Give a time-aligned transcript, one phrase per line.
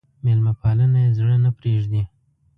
[0.23, 2.03] مېلمه پالنه يې زړه نه پرېږدي.